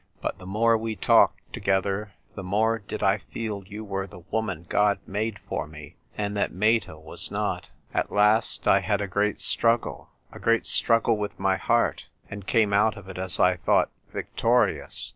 But 0.19 0.39
the 0.39 0.47
more 0.47 0.75
we 0.79 0.95
talked 0.95 1.53
together 1.53 2.13
the 2.33 2.41
more 2.41 2.79
did 2.79 3.03
I 3.03 3.19
feel 3.19 3.63
you 3.67 3.85
were 3.85 4.07
the 4.07 4.23
woman 4.31 4.65
God 4.67 4.97
made 5.05 5.37
for 5.47 5.67
me, 5.67 5.95
and 6.17 6.35
that 6.35 6.51
Meta 6.51 6.97
was 6.97 7.29
not. 7.29 7.69
At 7.93 8.11
last 8.11 8.67
I 8.67 8.79
had 8.79 8.99
a 8.99 9.07
great 9.07 9.39
struggle— 9.39 10.09
^a 10.33 10.41
great 10.41 10.65
struggle 10.65 11.17
with 11.17 11.37
my 11.39 11.55
heart, 11.55 12.07
and 12.31 12.47
came 12.47 12.73
out 12.73 12.97
of 12.97 13.07
it 13.09 13.19
as 13.19 13.39
I 13.39 13.57
thought 13.57 13.91
victorious. 14.11 15.09